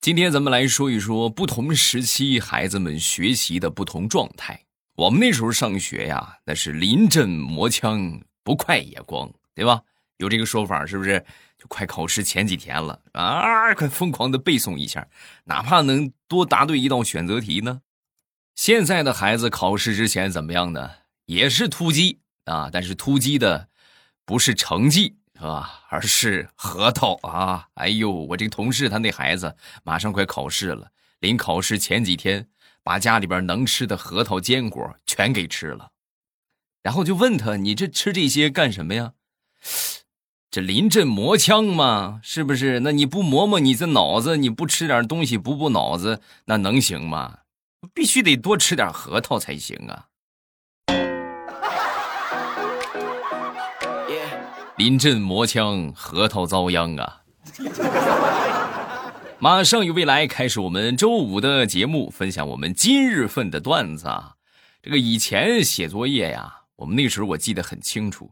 [0.00, 4.64] 今天咱们来说一说不同时期孩子们学习的不同状态。
[4.94, 9.82] 我们那时候上学呀，那是临阵磨枪，不快也光，对吧？
[10.16, 11.22] 有这个说法是不是？
[11.58, 15.06] 就快考试前几天了啊，快疯狂的背诵一下，
[15.44, 17.82] 哪怕能多答对一道选择题呢？
[18.54, 20.92] 现在的孩子考试之前怎么样呢？
[21.26, 23.68] 也是突击啊，但是突击的
[24.24, 25.18] 不是成绩。
[25.40, 27.68] 啊，而是核桃啊！
[27.74, 30.90] 哎呦，我这同事他那孩子马上快考试了，
[31.20, 32.46] 临考试前几天
[32.82, 35.90] 把家里边能吃的核桃、坚果全给吃了，
[36.82, 39.14] 然后就问他：“你这吃这些干什么呀？”
[40.50, 42.80] 这临阵磨枪嘛，是不是？
[42.80, 47.38] 那你不磨磨你这脑子，你不吃点东西补补脑子，那能行吗？
[47.94, 50.08] 必须得多吃点核桃才行啊！
[54.80, 57.20] 临阵磨枪，核桃遭殃啊！
[59.38, 64.36] 马上与未来开始我们周五的节目，分享我们今日份的段子啊。
[64.80, 68.30] 这个以前写作业呀，我们那时候我记得很清楚，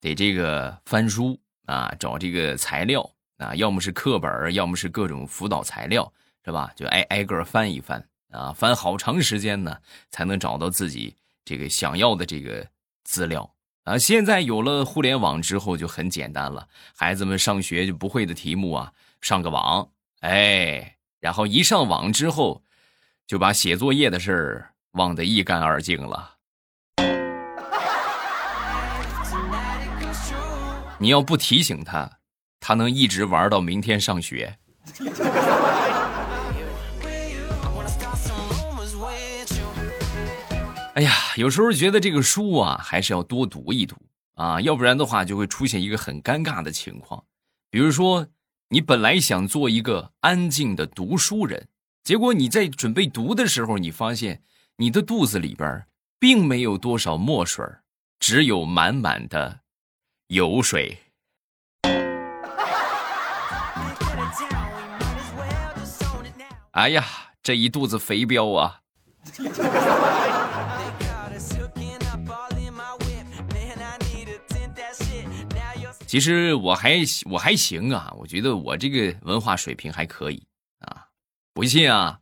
[0.00, 3.06] 得这个翻书啊，找这个材料
[3.36, 6.10] 啊，要么是课本，要么是各种辅导材料，
[6.46, 6.72] 是吧？
[6.74, 9.76] 就挨挨个翻一翻啊，翻好长时间呢，
[10.08, 12.66] 才能找到自己这个想要的这个
[13.04, 13.54] 资料。
[13.84, 19.88] 啊，现在有了互联网之后就很简单了，孩子们上学就不会的题目啊，上个网，
[20.20, 22.62] 哎，然后一上网之后，
[23.26, 26.36] 就把写作业的事儿忘得一干二净了。
[30.98, 32.18] 你要不提醒他，
[32.60, 34.58] 他能一直玩到明天上学。
[41.00, 43.96] 哎呀，有时候觉得这个书啊，还是要多读一读
[44.34, 47.24] 啊，要不然的话就会出现一个很尴尬的情况。
[47.70, 48.26] 比如说，
[48.68, 51.68] 你本来想做一个安静的读书人，
[52.04, 54.42] 结果你在准备读的时候，你发现
[54.76, 55.86] 你的肚子里边
[56.18, 57.64] 并没有多少墨水，
[58.18, 59.60] 只有满满的
[60.26, 60.98] 油水。
[66.72, 67.06] 哎呀，
[67.42, 68.80] 这一肚子肥膘啊！
[76.10, 76.96] 其实我还
[77.30, 80.42] 我还行啊，我觉得我这个文化水平还可以
[80.80, 81.06] 啊。
[81.54, 82.18] 不信啊，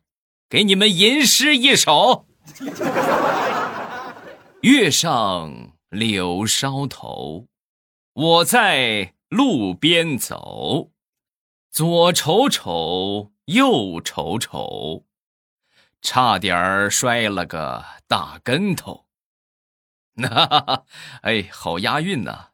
[0.47, 2.27] 给你们吟诗一首：
[4.61, 7.47] 月上柳梢头，
[8.13, 10.91] 我在路边走，
[11.71, 15.07] 左瞅瞅，右瞅瞅，
[15.99, 19.07] 差点摔了个大跟头。
[20.17, 20.85] 哈哈哈，
[21.23, 22.49] 哎，好押韵呐！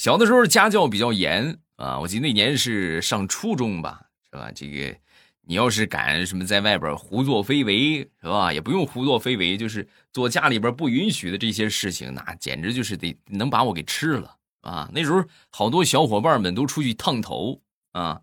[0.00, 4.50] 小的时候家教比较严啊，我记得那年是上初中吧，是吧？
[4.50, 4.96] 这个
[5.42, 8.50] 你要是敢什么在外边胡作非为，是吧？
[8.50, 14.90] 也不用胡作非为，就是做家里边不允许的这些事情，那简直就是得能把我给吃了啊！
[14.94, 17.60] 那时候好多小伙伴们都出去烫头
[17.92, 18.22] 啊，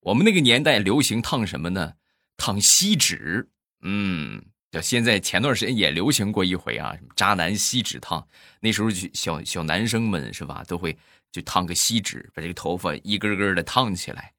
[0.00, 1.94] 我们那个年代流行烫什么呢？
[2.36, 3.48] 烫锡纸，
[3.80, 4.44] 嗯。
[4.80, 8.26] 现在前段时间也流行过一回啊，什么渣男锡纸烫，
[8.60, 10.96] 那时候就小小男生们是吧，都会
[11.30, 14.32] 就烫个锡纸，把这个头发一根根的烫起来，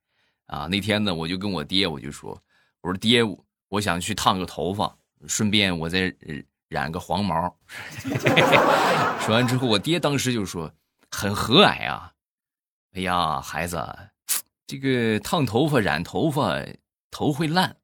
[0.47, 2.41] 啊，那天呢，我就跟我爹我就说，
[2.81, 3.22] 我说爹，
[3.69, 4.95] 我想去烫个头发，
[5.28, 6.13] 顺便我再
[6.69, 7.56] 染个黄毛。
[9.22, 10.74] 说完之后，我爹当时就说
[11.12, 12.12] 很和蔼啊，
[12.94, 13.85] 哎呀，孩子，
[14.68, 16.63] 这个烫头发染头发
[17.12, 17.75] 头会烂。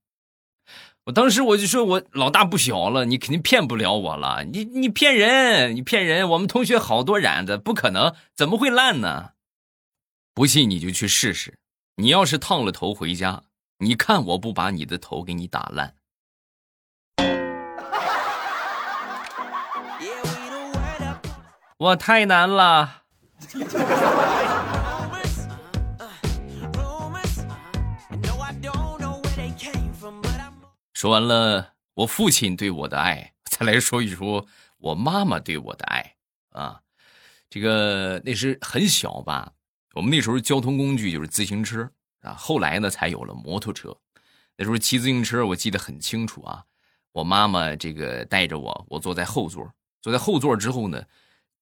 [1.12, 4.46] 我当时我就说，我老大不小了，你肯定骗不了我了。
[4.46, 6.30] 你你骗人，你骗人！
[6.30, 9.32] 我们同学好多染的，不可能，怎么会烂呢？
[10.34, 11.60] 不信你就去试试。
[11.98, 13.44] 你要是烫了头回家，
[13.80, 15.96] 你看我不把你的头给你打烂。
[21.78, 23.02] 我太难了。
[31.02, 34.46] 说完了我父亲对我的爱， 再来说一说
[34.78, 36.16] 我妈妈对我的爱
[36.52, 36.80] 啊。
[37.50, 39.52] 这个那是很小吧？
[39.96, 41.90] 我们那时候交通工具就是自行车
[42.20, 43.98] 啊，后来呢才有了摩托车。
[44.56, 46.64] 那时候骑自行车，我记得很清楚啊。
[47.14, 51.04] 我妈妈这个带着我，我坐在后座，坐在后座之后呢，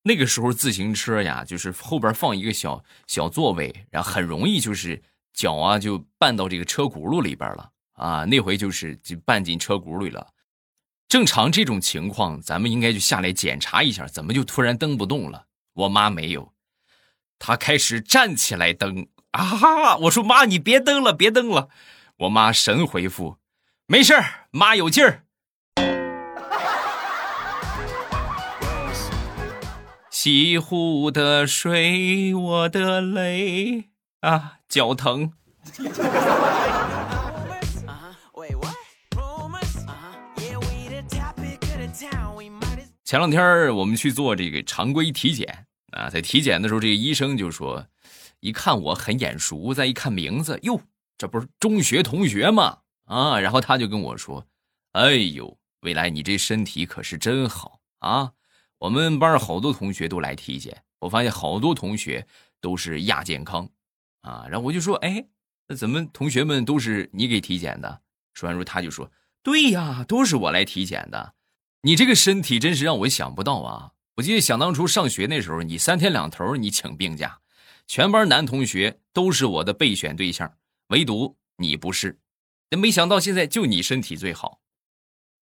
[0.03, 5.01] 那个时候自行车呀，就是后边放一个小小座位，然后很容易就是
[5.31, 7.71] 脚啊就绊到这个车轱辘里边了。
[7.99, 10.25] 啊，那回就是就绊进车轱辘里了，
[11.07, 15.45] 正常这种情况，咱们应该就下来检查一下，怎么就突然蹬不动了？
[15.73, 16.53] 我妈没有，
[17.37, 19.97] 她开始站起来蹬啊！
[19.97, 21.69] 我说妈，你别蹬了，别蹬了。
[22.19, 23.37] 我妈神回复：
[23.85, 24.13] 没事
[24.51, 25.23] 妈有劲儿。
[30.09, 33.89] 西湖的水，我的泪
[34.21, 35.31] 啊，脚疼。
[43.09, 47.87] 前两天我们去做这个常规体检啊，在体检的时候，这个医生就说，
[48.39, 50.79] 一看我很眼熟，再一看名字，哟，
[51.17, 52.81] 这不是中学同学吗？
[53.05, 54.45] 啊，然后他就跟我说，
[54.91, 58.33] 哎呦，未来你这身体可是真好啊！
[58.77, 62.27] 我们班好多同学都来体检，我发现好多同学
[62.61, 63.67] 都是亚健康，
[64.21, 65.25] 啊，然后我就说，哎，
[65.67, 68.01] 那怎么同学们都是你给体检的？
[68.35, 69.09] 说完之后，他就说，
[69.41, 71.33] 对呀，都是我来体检的。
[71.81, 73.91] 你这个身体真是让我想不到啊！
[74.17, 77.39] 我记得想当初上学那时候，你三天两头你请病假，
[77.87, 80.51] 全班男同学都是我的备选对象，
[80.87, 82.19] 唯独你不是。
[82.69, 84.59] 那没想到现在就你身体最好。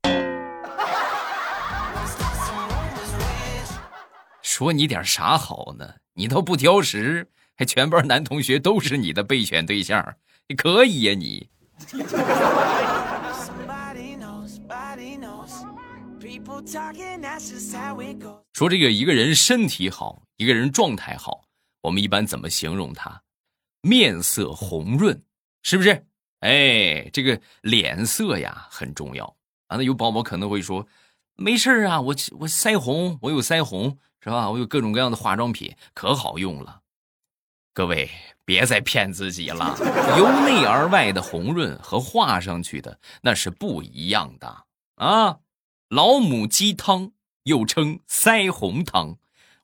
[4.43, 5.95] 说你点啥好呢？
[6.13, 10.15] 你都不挑食，还全班男同学都是你的备选对象，
[10.47, 11.49] 你可以呀你。
[18.53, 21.45] 说这个一个人身体好，一个人状态好，
[21.81, 23.23] 我们一般怎么形容他？
[23.81, 25.23] 面色红润，
[25.63, 26.05] 是不是？
[26.41, 29.25] 哎，这个脸色呀很重要
[29.67, 29.77] 啊。
[29.77, 30.87] 那有宝宝可能会说，
[31.35, 34.49] 没事啊，我我腮红，我有腮红，是吧？
[34.49, 36.81] 我有各种各样的化妆品，可好用了。
[37.73, 38.09] 各位
[38.43, 39.75] 别再骗自己了，
[40.17, 45.39] 由内而外的红润和画上去的那是不一样的啊。
[45.89, 47.13] 老母鸡汤
[47.43, 49.15] 又称腮红汤，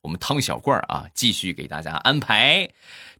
[0.04, 2.70] 我们汤小罐啊，继续给大家安排，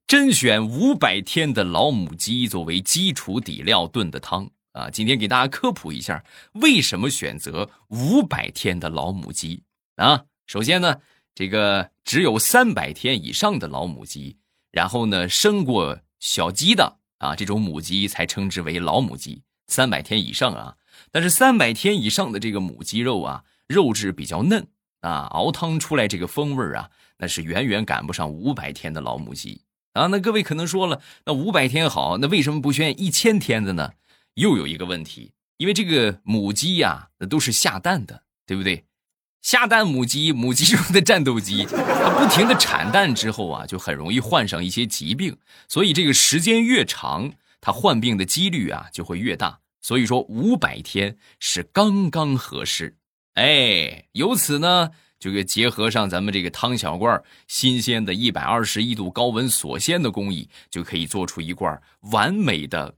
[0.08, 4.90] 甄选五百天的老母鸡作为基础底料炖的汤啊。
[4.90, 6.24] 今天给大家科普一下，
[6.54, 9.64] 为什么选择五百天的老母鸡
[9.98, 10.24] 啊？
[10.48, 11.02] 首先呢，
[11.36, 14.38] 这个只有三百天以上的老母鸡，
[14.72, 19.44] 然后呢，生过小鸡的啊，这种母鸡才称之为老母鸡。
[19.68, 20.78] 三百天以上啊。
[21.12, 24.68] 但是三百天以上的这个母鸡肉啊，肉质比较嫩
[25.02, 29.62] 啊，熬汤出来这个风味啊，那是远远赶不上五百天的老母鸡
[29.94, 30.08] 啊。
[30.08, 33.94] 那各位可能说了，那五百天好，那为什么不选一千天的呢？
[34.36, 38.86] 又有一个问题，因为这个母鸡呀，那都是下蛋的，对不对？
[39.42, 45.38] 下蛋母鸡，母鸡中的战斗机，它不停的产蛋之后啊，就很容易患上一些疾病，
[45.68, 49.60] 所以这个时间越长，它患病的几率啊就会越大。
[49.84, 52.96] 所以说五百天是刚刚合适，
[53.36, 61.80] 哎，由此呢，就给结合上咱们这个汤小罐新鲜的一百二十一度高温锁鲜的工艺，就可以做出一罐
[62.12, 62.96] 完美的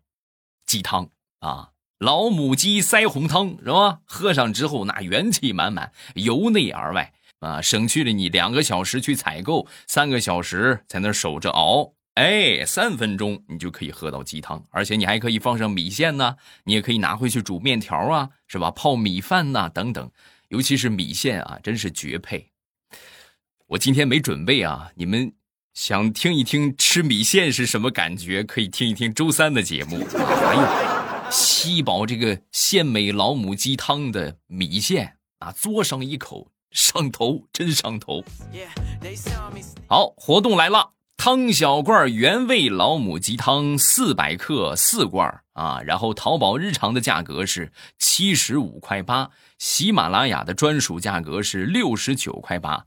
[0.65, 1.09] 鸡汤
[1.39, 1.71] 啊！
[1.97, 4.01] 老母鸡腮红汤是吧？
[4.05, 11.93] 喝上之后那元气满满，由内而外啊，省去了你两个小时去采购，三个小时在那守着熬。
[12.15, 18.71] 哎，三分钟你就可以喝到鸡汤，而且你还可以放上米线呢，你也可以拿回去煮面条啊，是吧？
[18.71, 20.09] 泡米饭呐，等等，
[20.47, 22.51] 尤其是米线啊，真是绝配。
[23.67, 25.33] 我今天没准备啊，你们
[25.73, 29.97] 想听一听吃米线是什么感觉，可以听一听周三的节目。
[30.15, 38.23] 哎呦，吸饱这个鲜美老母鸡汤的米线啊，嘬上一口，上头，真上头。
[39.89, 40.93] 好，活动来了。
[41.17, 52.85] 汤小罐原味老母鸡汤四百克四罐啊，然后淘宝日常的价格是七十五块八，喜马拉雅的专属价格是六十九块八，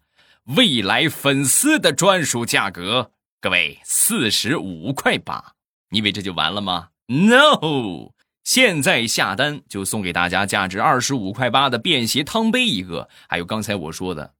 [0.56, 5.54] 未来粉丝的专属价格，各位四十五块八，
[5.90, 8.12] 你以为这就完了吗？No，
[8.44, 14.34] 现在下单就送给大家价值二十五块八的便携汤杯一个，还有刚才我说的。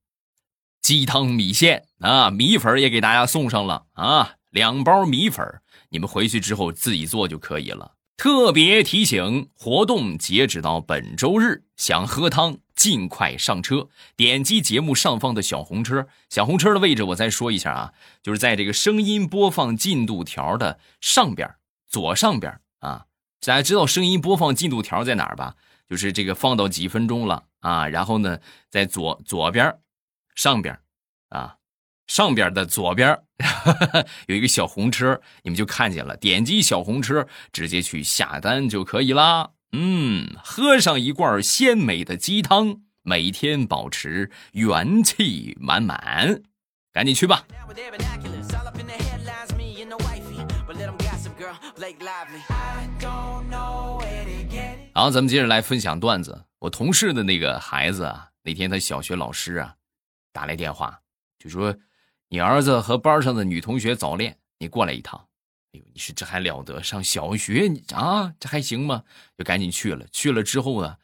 [0.88, 5.45] 鸡汤米线啊，米粉也给大家送上了啊，两包米粉，
[5.90, 7.92] 你们回去之后自己做就可以了。
[8.16, 17.92] 特别提醒，活动截止到本周日，想喝汤尽快上车，点击节目上方的小红车，小红车的位置我再说一下啊，
[18.23, 21.54] 就是在这个声音播放进度条的上边
[21.87, 23.04] 左上边啊。
[23.45, 25.54] 大家知道声音播放进度条在哪儿吧？
[25.87, 28.38] 就是这个放到几分钟了啊，然后呢，
[28.71, 29.78] 在左左边。
[30.38, 30.78] 上边，
[31.30, 31.57] 啊，
[32.07, 33.18] 上边的左边
[34.28, 36.16] 有一个小红车，你们就看见了。
[36.16, 39.50] 点击小红车，直接去下单就可以啦。
[39.73, 46.40] 嗯，喝上一罐鲜美的鸡汤，每天保持元气满满，
[46.92, 47.45] 赶紧去吧。
[54.95, 56.45] 好，咱们接着来分享段子。
[56.61, 59.75] 我同事的那个孩子啊，那天他小学老师啊
[60.32, 61.00] 打来电话，
[61.38, 61.76] 就说
[62.28, 65.18] 你儿子和班上的女同学早恋，你过来一趟。
[65.73, 66.82] 哎呦，你说这还了得？
[66.82, 69.02] 上小学你啊，这还行吗？
[69.37, 70.06] 就赶紧去了。
[70.12, 70.97] 去了之后呢，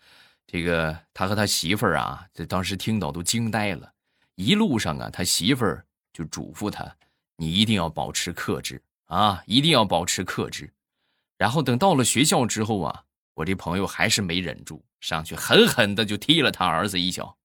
[0.47, 3.93] 这个他和他媳妇儿啊，这当时听到都惊呆了。
[4.37, 6.91] 一路上啊，他媳妇儿就嘱咐他，
[7.37, 10.73] 你一定要保持克制啊，一定要保持克制。
[11.37, 13.05] 然后等到了学校之后啊，
[13.35, 17.37] 我这朋友还是没忍住，上去狠狠的就踢了他儿子一脚。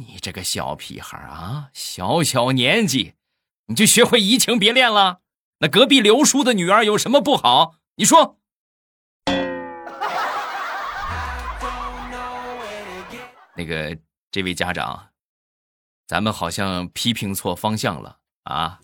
[0.00, 3.14] 你这个小屁孩啊，小小年纪
[3.66, 5.22] 你就学会移情别恋了？
[5.58, 7.74] 那隔壁刘叔的女儿有什么不好？
[7.96, 8.38] 你说。
[13.56, 13.98] 那个
[14.30, 15.08] 这位家长，
[16.06, 18.78] 咱们好像批评错方向了啊！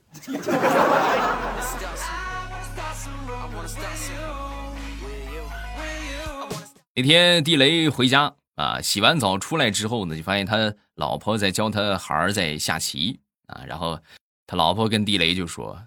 [6.97, 14.01] 那天地雷回家啊，洗完澡出来之后呢，就发现他老婆在教他孩儿在下棋啊，然后
[14.47, 15.87] 他老婆跟地雷就说。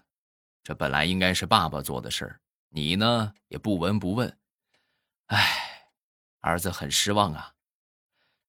[0.64, 4.38] 这本来应该是爸爸做的事儿，你呢也不闻不问，
[5.28, 5.90] 哎，
[6.42, 7.54] 儿子很失望啊。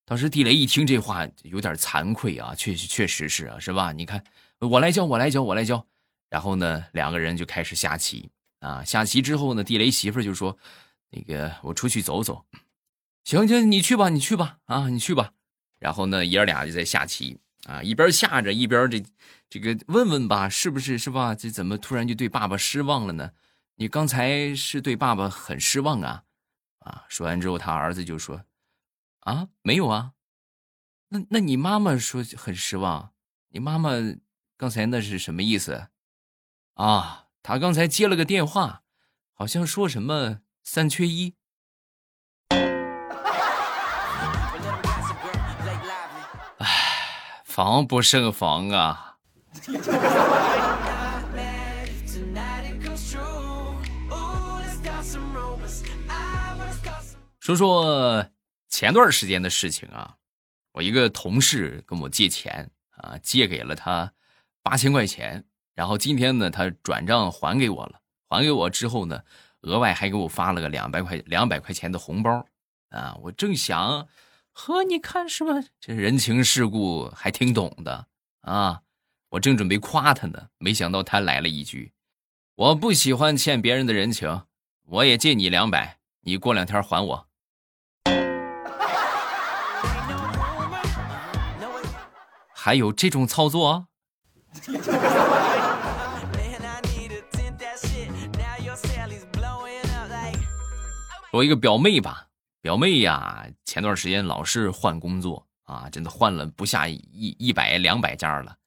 [0.05, 3.93] 当时地雷一听这话，有点惭愧啊，确确实是啊，是吧？
[3.93, 4.25] 你看，
[4.59, 5.87] 我来教，我来教，我来教。
[6.29, 8.83] 然后呢，两个人就开始下棋啊。
[8.83, 10.59] 下棋之后呢，地雷媳妇就说
[11.11, 12.45] ：“那个，我出去走走。”
[13.23, 15.35] 行行，你去吧，你去吧，啊，你去吧。
[15.79, 17.39] 然后呢，爷儿俩就在下棋。
[17.65, 19.05] 啊，一边下着，一边这，
[19.51, 21.35] 这个问问吧，是不是是吧？
[21.35, 23.33] 这怎么突然就对爸爸失望了呢？
[23.75, 26.25] 你刚才是对爸爸很失望啊？
[26.79, 27.05] 啊！
[27.09, 28.45] 说完之后，他儿子就说
[29.21, 30.13] ：“啊，没有啊。
[31.09, 33.13] 那那你妈妈说很失望，
[33.51, 33.91] 你妈妈
[34.57, 35.89] 刚才那是什么意思？
[36.75, 38.83] 啊，他刚才接了个电话，
[39.33, 41.35] 好像说什么三缺一。”
[47.59, 49.17] 防不胜防啊！
[57.41, 58.25] 说说
[58.69, 60.15] 前段时间的事情啊，
[60.71, 64.13] 我一个同事跟我借钱啊，借给了他
[64.63, 69.21] 八千块钱，然后今天呢，他转账还给我了，还给我之后呢，
[69.63, 72.47] 额外还给我发了个两百块两百块钱的红包
[72.91, 74.07] 啊，我正想。
[74.61, 75.53] 呵，你看是吧？
[75.81, 78.09] 这人情世故还挺懂的
[78.41, 78.81] 啊！
[79.31, 81.93] 我正准备夸他呢，没想到他来了一句
[82.57, 84.43] ：“我不喜欢欠别人的人情，
[84.87, 87.29] 我也借你两百，你过两天还我。
[92.53, 93.87] ”还有这种操作？
[101.31, 102.28] 我一个表妹吧。
[102.69, 108.59] 表妹呀，前段时间老是换工作啊，真的换了不下一一百两百家了。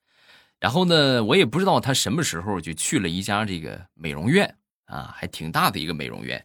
[0.58, 4.56] 然后呢，我也不知道她什么时候就去了一家这个美容院
[4.86, 6.44] 啊，还挺大的一个美容院。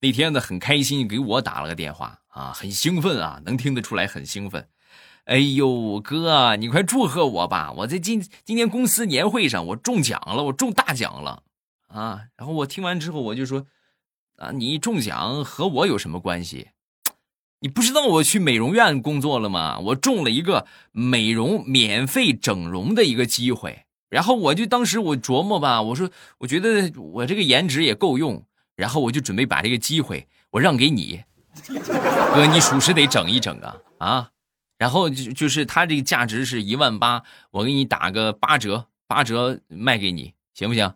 [0.00, 4.68] 那天呢，很开心给我打了个电话啊，很兴奋啊，能听得出来很兴奋。
[5.26, 7.70] 哎呦，哥，你快祝贺我吧！
[7.70, 11.44] 我在今今年公司年会上我中奖了，我中大奖了
[11.86, 12.22] 啊！
[12.36, 13.64] 然后我听完之后我就说
[14.38, 16.70] 啊，你中奖和我有什么关系？
[17.66, 19.80] 你不知道我去美容院工作了吗？
[19.80, 26.08] 我中了一个美容免费整容的一个机会，然后我就当时我琢磨吧，我说
[26.38, 28.46] 我觉得我这个颜值也够用，
[28.76, 31.24] 然后我就准备把这个机会我让给你，
[32.32, 34.30] 哥，你属实得整一整啊啊！
[34.78, 40.94] 然后就就是它这个价值是一万八，我给你打个八折，八折卖给你，行不行？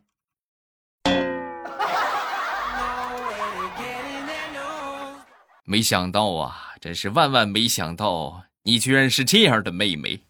[5.64, 10.21] 没想到啊，真是万万没想到，你居然是这样的妹妹。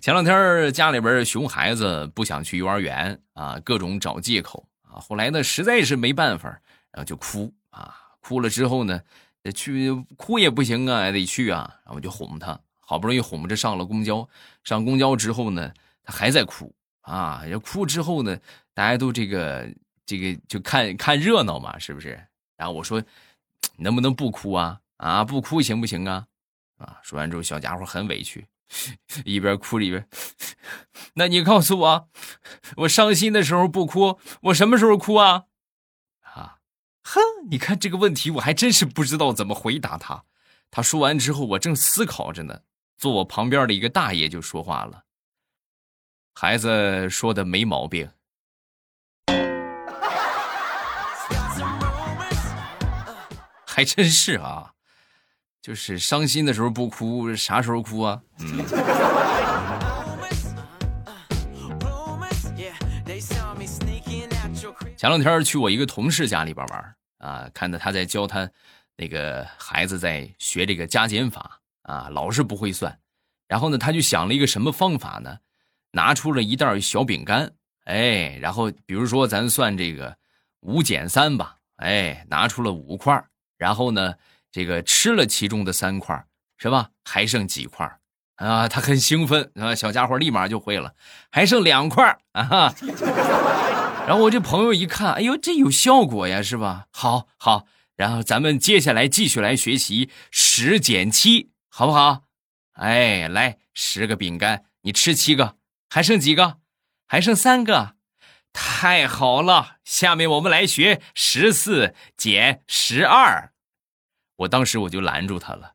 [0.00, 4.98] 前两天家里边熊孩子不想去幼儿园啊，各种找借口啊。
[5.00, 6.48] 后来呢，实在是没办法，
[6.90, 7.94] 然后就哭啊。
[8.20, 9.00] 哭了之后呢，
[9.54, 11.70] 去哭也不行啊，得去啊。
[11.84, 14.26] 然后就哄他，好不容易哄着上了公交。
[14.64, 15.70] 上公交之后呢，
[16.02, 16.72] 他还在哭。
[17.10, 18.38] 啊，要哭之后呢，
[18.72, 19.68] 大家都这个
[20.06, 22.10] 这个就看看热闹嘛，是不是？
[22.56, 23.02] 然后我说，
[23.78, 24.80] 能不能不哭啊？
[24.98, 26.26] 啊，不哭行不行啊？
[26.78, 28.46] 啊，说完之后，小家伙很委屈，
[29.24, 30.06] 一边哭一边。
[31.14, 32.08] 那你告诉我，
[32.76, 35.46] 我伤心的时候不哭，我什么时候哭啊？
[36.20, 36.58] 啊，
[37.02, 40.24] 哼，你看这个问题，我还真是不知道怎么回答他。
[40.70, 42.60] 他说完之后，我正思考着呢，
[42.96, 45.04] 坐我旁边的一个大爷就说话了
[46.34, 48.08] ：“孩子说的没毛病。
[53.66, 54.72] ”还真是啊，
[55.62, 58.20] 就是伤心的时候不哭，啥时候哭啊？
[58.38, 58.64] 嗯。
[64.96, 68.50] 前两天去我一个同事家里边玩啊，看到他在教他
[68.96, 72.98] 那个孩子在学这个加减法啊，老是不会算。
[73.48, 75.38] 然后呢，他就想了一个什么方法呢？
[75.92, 77.52] 拿出了一袋小饼干，
[77.84, 80.16] 哎，然后比如说咱算这个
[80.60, 83.24] 五减三吧，哎，拿出了五块。
[83.58, 84.14] 然后呢，
[84.50, 86.24] 这个吃了其中的三块，
[86.56, 86.90] 是吧？
[87.04, 87.98] 还剩几块
[88.36, 88.66] 啊？
[88.68, 90.94] 他很兴奋啊，小家伙立马就会了，
[91.30, 92.74] 还剩两块啊。
[94.06, 96.86] 然后我这朋友一看，哎呦，这有效果呀，是吧？
[96.90, 97.66] 好，好，
[97.96, 102.22] 然后咱们接下来继续来学习十减七，好不好？
[102.72, 105.56] 哎，来十个饼干，你吃七个，
[105.92, 106.58] 还剩几个？
[107.08, 107.96] 还剩三个。
[108.52, 113.52] 太好了，下面我们来学十四减十二。
[114.36, 115.74] 我当时我就拦住他了，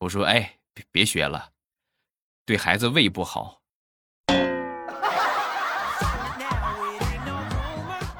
[0.00, 1.50] 我说：“哎，别别学了，
[2.46, 3.60] 对孩子胃不好。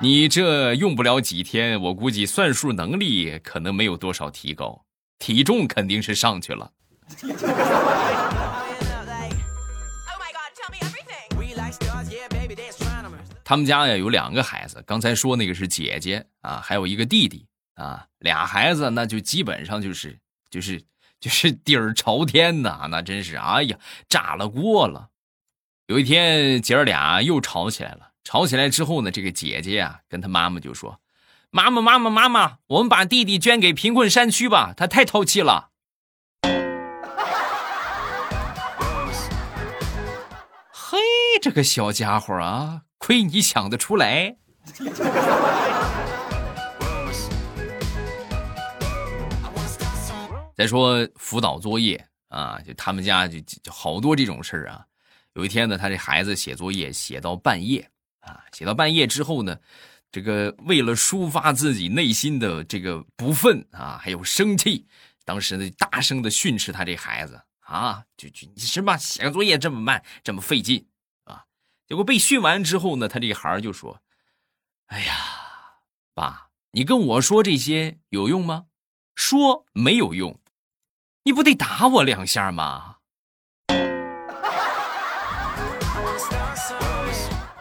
[0.03, 4.85] 你这用不了几天，我估计算术能力可能没有多少提高，
[5.19, 6.73] 体重肯定是上去了。”
[13.51, 20.17] 他们家呀有两个孩子，刚才说那个是姐姐啊，还有一个弟弟啊，俩孩子那就基本上就是
[20.49, 20.81] 就是
[21.19, 23.77] 就是底儿朝天呐，那真是哎呀
[24.09, 25.09] 炸了锅了。
[25.89, 31.01] 有一天姐儿俩又吵起来了，吵起来之后呢，这个姐姐啊跟她妈妈就说
[31.51, 35.71] ：“妈妈妈妈妈妈，我们把弟弟捐给贫困山区吧，他太淘气了。”
[40.71, 40.99] 嘿，
[41.43, 42.83] 这个小家伙啊！
[43.01, 44.37] 亏你想得出来！
[50.55, 54.85] 再说辅导作业啊，就他们家就就好多这种事儿啊。
[55.33, 59.57] 有一天呢，他这孩子写作业写到半夜啊，写到半夜之后呢，
[60.13, 64.87] 这个为了抒发自己内心的这个不忿啊，还有生气，
[65.25, 70.87] 当时呢大声的训斥他这孩子啊，就就你什么写个作业这么慢，这么费劲。
[71.91, 74.01] 结果被训完之后呢，他这孩儿就说
[74.87, 75.13] ：“哎呀，
[76.15, 78.67] 爸，你跟我说这些有用吗？
[79.17, 80.39] 说没有用，
[81.25, 82.99] 你不得打我两下吗？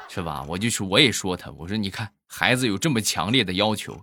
[0.08, 0.46] 是吧？
[0.48, 4.00] 我就说，我也说他，我说你看，孩子有这么强烈的要求，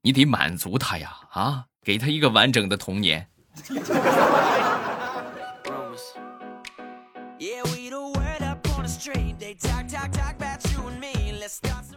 [0.00, 3.28] 你得满足他呀，啊，给他一个完整的童年。”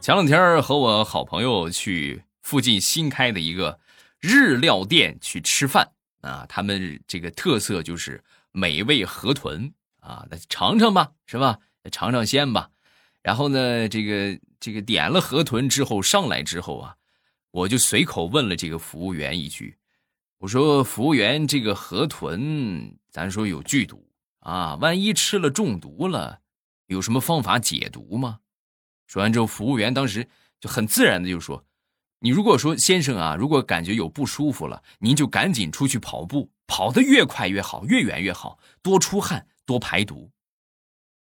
[0.02, 3.80] 前两天和我好朋友去附近新开的一个
[4.20, 11.60] 日料店去吃饭啊，他们这个特色就是美味河豚啊，那尝尝吧，是吧？
[11.92, 12.72] 尝尝鲜吧。
[13.22, 16.96] 然后呢，这个这个点了河豚之后上来之后啊，
[17.52, 19.78] 我就随口问了这个服务员一句，
[20.40, 24.04] 我说：“服务员，这个河豚咱说有剧毒
[24.40, 26.40] 啊，万一吃了中毒了，
[26.88, 28.40] 有什么方法解毒吗？”
[29.12, 30.30] 说完之后，服务员当时
[30.62, 31.66] 就很自然的就说
[32.24, 40.32] ：“你如果说先生啊，如果感觉有不舒服了，您就赶紧出去跑步，跑得越快越好，越远越好，多出汗，多排毒。”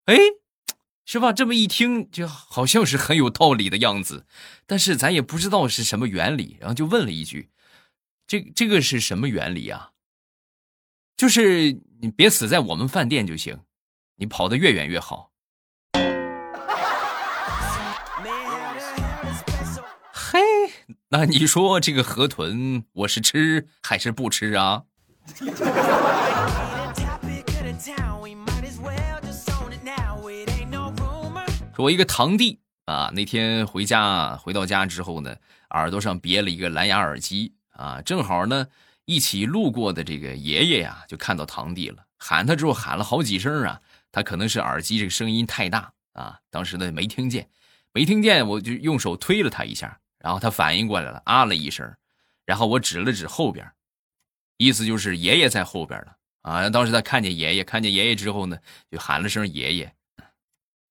[0.08, 0.15] 哎，
[1.04, 1.34] 是吧？
[1.34, 4.25] 这么一听，就好像是很有道理的样子，
[4.65, 7.49] 但是咱也不知道是什么原理，然后就问了一句
[8.25, 9.91] ：“这这个是什么原理啊？”
[11.17, 13.60] 就是你别死在我们饭店就行，
[14.15, 15.31] 你跑得越远越好。
[21.10, 24.84] 那你说这个河豚，我是吃还是不吃啊？
[31.75, 35.36] 说，我一个堂弟啊，那天回家回到家之后呢，
[35.69, 38.67] 耳朵上别了一个蓝牙耳机啊，正好呢，
[39.06, 43.80] 一起路过的这个爷爷呀，就看到堂弟了，喊他之后喊了好几声啊，
[44.12, 47.47] 他可能是耳机这个声音太大啊，当时呢没听见，
[47.93, 49.97] 没听见，我就用手推了他一下。
[50.23, 51.95] 然后他反应过来了，啊了一声，
[52.45, 53.69] 然后我指了指后边，
[54.57, 56.12] 意思就是爷爷在后边呢。
[56.43, 56.69] 啊。
[56.69, 58.60] 当时他看见爷爷，看见爷爷之后呢，
[58.91, 59.95] 就喊了声爷爷。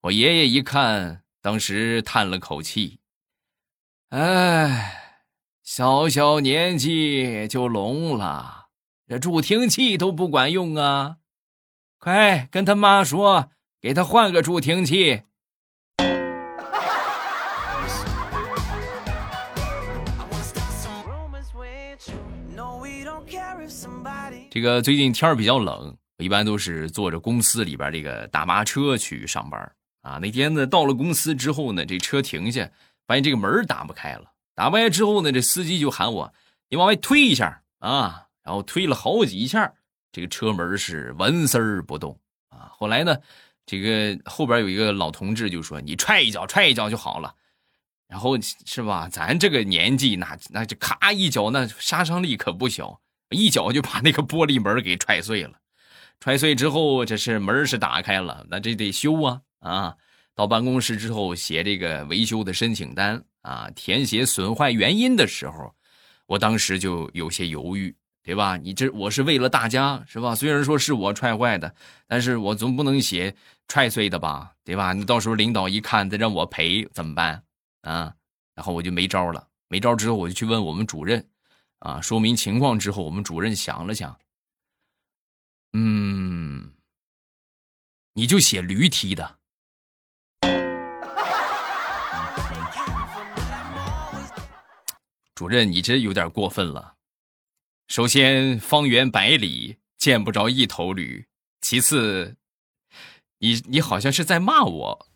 [0.02, 2.98] 我爷爷一看，当时叹了口气
[4.10, 5.22] ：“哎，
[5.62, 8.66] 小小年纪就聋了，
[9.06, 11.18] 这助听器都不管用啊！
[11.98, 15.22] 快跟他妈说，给他换个助听器。”
[24.50, 30.18] 这个最近天儿比较冷，我一般都是坐着公司里边这个大巴车去上班啊。
[30.20, 32.68] 那天呢，到了公司之后呢，这车停下，
[33.06, 34.24] 发现这个门打不开了。
[34.56, 36.34] 打不开之后呢，这司机就喊我
[36.68, 39.72] ：“你往外推一下啊！”然后推了好几下，
[40.10, 42.72] 这个车门是纹丝儿不动啊。
[42.72, 43.16] 后来呢，
[43.64, 47.32] 这个后边有一个老同志就说：“你踹一脚，踹一脚就好了。”
[48.08, 48.36] 然后
[48.66, 49.08] 是吧？
[49.08, 53.00] 咱这个年纪，那那就咔一脚，那杀伤力可不小。
[53.30, 55.52] 一脚就把那个玻璃门给踹碎了，
[56.18, 59.96] 踹碎之后，这是门是打开了，那这得修啊啊！
[60.34, 65.74] 到办公室之后写这个维修的申请单啊，填写损坏原因的时候，
[66.26, 68.56] 我当时就有些犹豫，对吧？
[68.56, 70.34] 你这我是为了大家是吧？
[70.34, 71.74] 虽然说是我踹坏的，
[72.06, 73.34] 但是我总不能写
[73.68, 74.92] 踹碎的吧，对吧？
[74.92, 77.42] 你到时候领导一看再让我赔怎么办
[77.82, 78.12] 啊？
[78.54, 81.24] 然后我就没招了，没招之后我就去问我们主任。
[81.80, 84.18] 啊，说明情况之后，我们主任想了想，
[85.72, 86.72] 嗯，
[88.14, 89.38] 你就写驴踢的。
[95.34, 96.96] 主任，你这有点过分了。
[97.88, 101.24] 首先，方圆百里见不着一头驴；
[101.62, 102.36] 其次，
[103.38, 105.06] 你你好像是在骂我。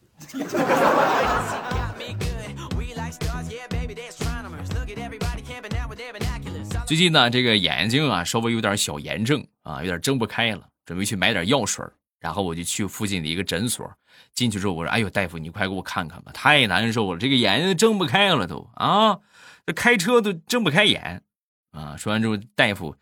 [6.94, 11.84] 最近呢，这个眼睛啊稍微有点小炎症啊，有点睁不开了，准备去买点药水
[12.20, 13.92] 然后我就去附近的一个诊所，
[14.32, 19.18] 进去之后我说：“哎呦，大夫，你快给我看看吧，太难受了，这个眼睛睁不开了都啊，
[19.66, 21.24] 这开车都睁不开眼
[21.72, 22.94] 啊。”说完之后，大夫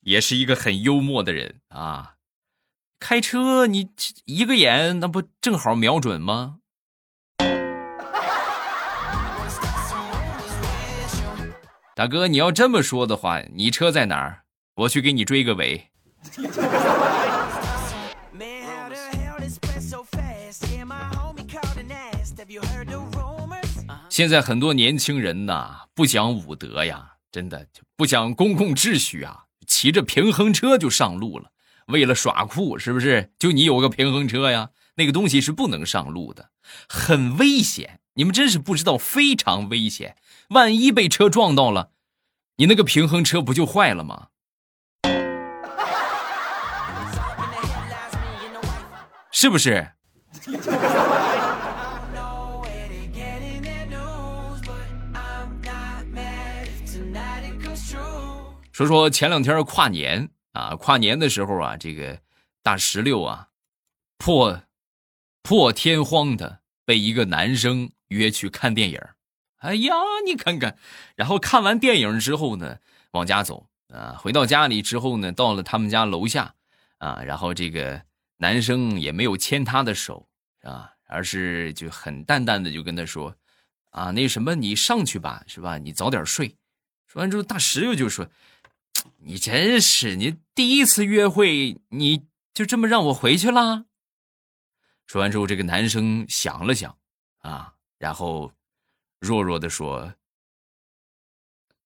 [0.00, 2.14] 也是一个很幽默的人啊，
[2.98, 3.90] 开车你
[4.24, 6.60] 一个眼那不正好瞄准吗？
[11.96, 14.42] 大哥，你要这么说的话，你车在哪儿？
[14.74, 15.88] 我去给你追个尾。
[24.10, 31.50] 现在很多年轻人呐，不讲武德呀，真的不讲公共秩序啊，骑着平衡车就上路了，
[31.86, 33.32] 为了耍酷，是不是？
[33.38, 36.50] 就你有个平衡车呀，那个东西是不能上路的，
[36.86, 38.00] 很危险。
[38.16, 40.16] 你们真是不知道，非常危险。
[40.48, 41.90] 万一被车撞到了，
[42.56, 44.28] 你那个平衡车不就坏了吗？
[49.30, 49.92] 是不是？
[58.72, 62.20] 说说前两天跨年啊，跨年的时候啊，这个
[62.62, 63.48] 大石榴啊，
[64.16, 64.62] 破
[65.42, 69.00] 破天荒的被一个男生约去看电影。
[69.58, 70.78] 哎呀，你看看，
[71.14, 72.78] 然后看完电影之后呢，
[73.12, 74.16] 往家走啊。
[74.18, 76.54] 回到家里之后呢，到了他们家楼下
[76.98, 78.02] 啊，然后这个
[78.36, 80.28] 男生也没有牵她的手
[80.62, 83.34] 啊，而是就很淡淡的就跟她说
[83.90, 85.78] ：“啊，那什么，你上去吧，是吧？
[85.78, 86.56] 你早点睡。”
[87.08, 88.28] 说完之后，大石榴就说
[89.24, 93.86] ：“你真是，你第一次约会你就这么让我回去啦？”
[95.06, 96.98] 说完之后，这个男生想了想
[97.38, 98.52] 啊，然后。
[99.18, 100.12] 弱弱的说：“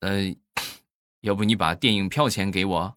[0.03, 0.35] 呃，
[1.23, 2.97] 要不你把电影票钱给我？”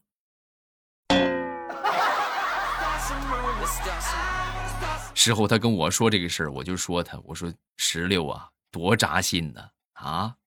[5.13, 10.37] 事后他跟我说这个事儿，我就说他：“我说石榴啊，多扎心呢啊，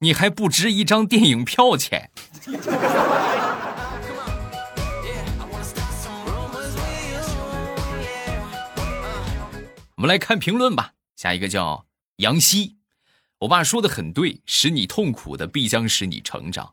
[0.00, 2.10] 你还不值一张电影票钱。
[9.94, 11.86] ”我们来看评论吧，下一个叫
[12.20, 12.76] 杨希。
[13.38, 16.70] 我爸说的很对，使你痛苦的必将使你成长。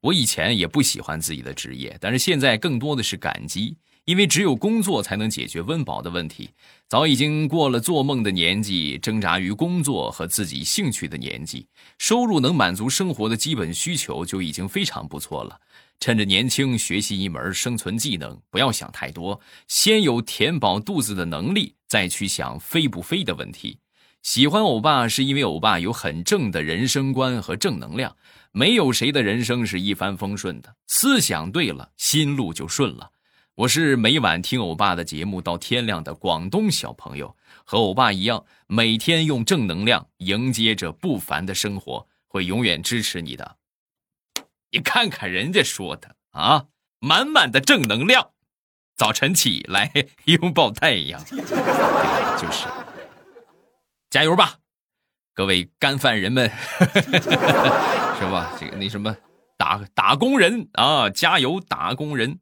[0.00, 6.50] 我以前也不喜欢自己的职业，但是现在更多的是感激，因为只有工作才能解决温饱的问题。
[6.88, 15.60] 早已经过了做梦的年纪，挣扎于工作和自己兴趣的年纪，收入能满足生活的基本需求就已经非常不错了。
[16.00, 23.78] 趁着年轻，学习一门生存技能，不要想太多，先有填饱肚子的能力，再去想飞不飞的问题。
[24.22, 28.16] 喜欢欧巴是因为欧巴有很正的人生观和正能量。
[28.50, 33.10] 没有谁的人生是一帆风顺的，思想对了，心路就顺了。
[33.54, 43.56] 我是每晚听欧巴的节目到天亮的广东小朋友，和欧巴一样，每天用正能量迎接着不凡的生活，会永远支持你的。
[44.72, 46.66] 你看看人家说的啊，
[47.00, 48.30] 满满的正能量，
[48.96, 49.92] 早晨起来
[50.24, 52.66] 拥抱太阳，就是，
[54.10, 54.54] 加油吧，
[55.34, 58.56] 各位干饭人们， 是吧？
[58.58, 59.14] 这个那什么，
[59.58, 62.40] 打打工人啊，加油，打工人。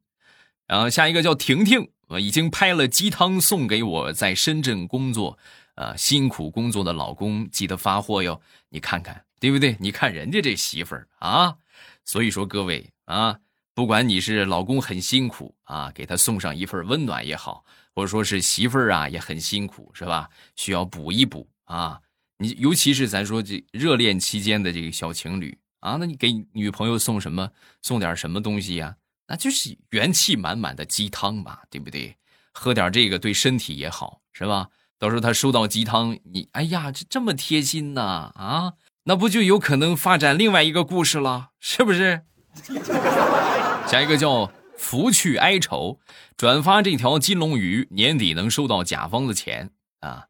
[0.68, 5.38] 然后下一个叫婷婷，我已经拍了鸡汤送给我在深圳工作，
[5.74, 8.40] 呃，辛苦工作的老公，记得发货哟。
[8.68, 9.76] 你看看，对不对？
[9.80, 11.56] 你看人家这媳妇儿啊，
[12.04, 13.38] 所以说各位啊，
[13.74, 20.28] 不管你是老公很辛苦啊，给他送上一份温暖也好，或者说是媳妇儿啊也很辛苦，是吧？
[20.54, 22.00] 需要补一补啊。
[22.38, 27.50] 你尤其是咱说这热恋期间的这个小情侣啊，那你给女朋友送什么？
[27.80, 28.96] 送点什么东西呀？
[29.28, 32.16] 那就是元气满满的鸡汤吧，对不对？
[32.52, 34.68] 喝点这个对身体也好，是吧？
[34.98, 38.74] 到时候他收到鸡汤，你哎呀，这这么贴心呐啊，
[39.04, 42.22] 那不就有可能发展另外一个故事了，是不是？
[43.88, 46.00] 下一个叫福去哀愁，
[46.36, 50.26] 转发这条金龙鱼，年底能收到甲方的钱啊！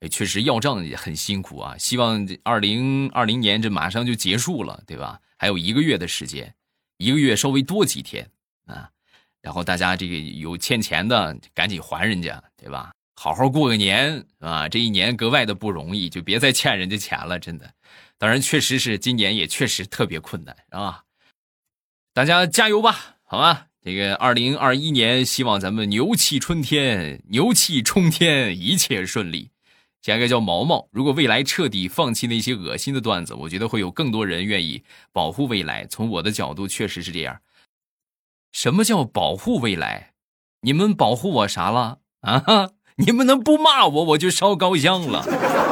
[0.00, 1.76] 哎确实要账也很辛苦啊。
[1.78, 5.20] 希望二零二零年这马上就结束了，对吧？
[5.36, 6.54] 还有一个月的时间。
[6.98, 8.28] 一个月稍微多几天
[8.66, 8.90] 啊，
[9.40, 12.92] 然后大家这个有欠钱的赶紧还人家，对吧？
[13.14, 17.72] 好好过个年啊，这一年格外的不容易，就别再欠人家钱了，真的。
[18.16, 21.04] 当然，确实是今年也确实特别困难啊，
[22.12, 23.66] 大家加油吧，好吧？
[23.80, 29.50] 这个二零二一年，希望咱们牛气冲天，牛气冲天，一切顺利。
[30.02, 30.88] 下一个叫毛毛。
[30.90, 35.86] 如果未来彻底放弃那些恶心的段子，我觉得会有更多人愿意保护未来。
[35.86, 37.40] 从我的角度，确实是这样。
[38.52, 40.14] 什么叫保护未来？
[40.62, 42.70] 你们保护我啥了啊？
[42.96, 45.24] 你们能不骂我，我就烧高香了。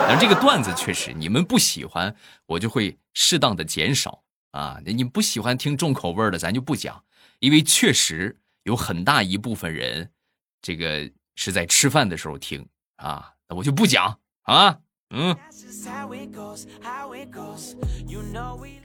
[0.08, 2.14] 但这个段子确实，你们不喜欢，
[2.46, 4.78] 我就会适当的减少啊。
[4.84, 7.02] 你不喜欢听重口味的，咱就不讲，
[7.40, 10.12] 因为确实有很大一部分人，
[10.62, 13.32] 这个是在吃饭的时候听啊。
[13.54, 14.78] 我就不讲啊，
[15.11, 15.37] 嗯，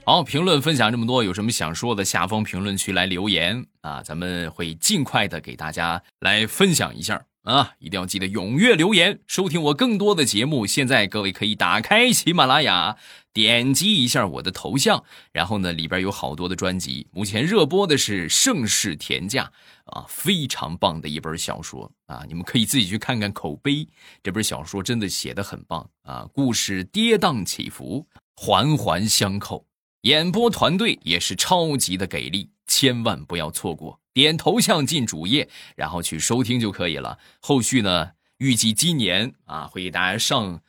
[0.04, 10.64] 好，评论分享这么多，有什么想说的，下方评论区来留言啊，咱们会尽快的给大家来分享一下啊，一定要记得踊跃留言，收听我更多的节目。
[10.64, 12.96] 现在各位可以打开喜马拉雅，
[13.32, 19.44] 点击一下我的头像，然后呢，里边有好多的专辑，目前热播的是《盛世田价》。
[19.84, 22.22] 啊，非常棒的一本小说啊！
[22.28, 23.86] 你们可以自己去看看口碑。
[24.22, 29.66] 这本小说真的写的很棒啊，故事跌宕起伏，环环相扣，
[30.02, 34.00] 演播团队也是超级的给力，千万不要错过。
[34.14, 37.18] 点头像进主页，然后去收听就可以了。
[37.40, 40.62] 后续呢，预计今年啊会给大家上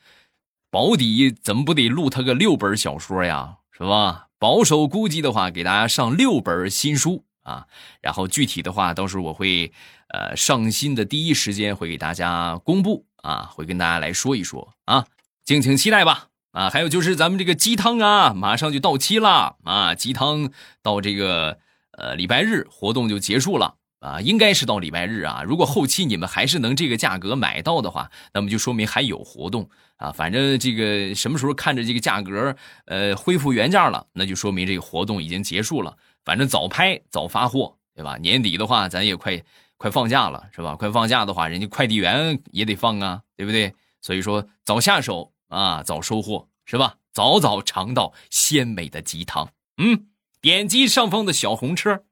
[0.74, 3.58] 保底，怎么不得录他个六本小说呀？
[3.70, 4.26] 是吧？
[4.40, 7.24] 保守估计的话，给大家上六本新书。
[7.44, 7.68] 啊，
[8.00, 9.72] 然后具体的话，到时候我会，
[10.08, 15.06] 呃，上新的第一时间会给大家公布啊，会跟大家来说一说啊，
[15.44, 16.68] 敬请期待吧啊！
[16.70, 20.50] 还有就是咱们这个鸡汤啊，马上就到期了啊，鸡汤
[20.82, 21.58] 到这个
[21.92, 25.42] 呃礼拜日活动就结束了啊，应该是到礼拜日啊。
[25.42, 30.12] 如果后期你们还是能这个价格买到的话，那么就说明还有活动啊。
[30.12, 35.96] 反正这个什么时候看着这个价格呃恢复原价了，那就说明这个活动已经结束了。
[36.22, 38.18] 反正早拍早发货，对吧？
[38.18, 39.42] 年底的话，咱也快
[39.78, 40.76] 快放假了，是吧？
[40.76, 43.74] 快放假的话，人家快递员也得放啊，对不对？
[44.02, 46.96] 所以说早下手啊，早收获，是吧？
[47.14, 49.48] 早早尝到鲜美的鸡汤。
[49.78, 50.08] 嗯，
[50.42, 52.04] 点击上方的小红车，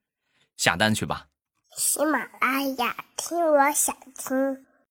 [0.57, 1.27] 下单去吧。
[1.75, 4.67] 喜马拉雅，听我想听。